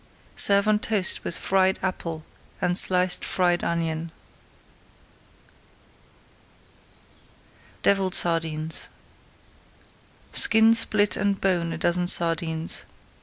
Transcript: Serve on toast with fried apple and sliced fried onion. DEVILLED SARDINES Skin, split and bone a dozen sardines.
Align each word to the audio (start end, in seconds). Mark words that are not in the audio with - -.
Serve 0.35 0.67
on 0.67 0.79
toast 0.79 1.23
with 1.23 1.37
fried 1.37 1.77
apple 1.83 2.23
and 2.59 2.75
sliced 2.75 3.23
fried 3.23 3.63
onion. 3.63 4.11
DEVILLED 7.83 8.15
SARDINES 8.15 8.89
Skin, 10.31 10.73
split 10.73 11.15
and 11.15 11.39
bone 11.39 11.71
a 11.71 11.77
dozen 11.77 12.07
sardines. 12.07 12.83